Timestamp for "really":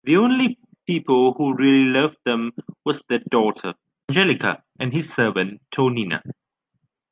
1.53-1.85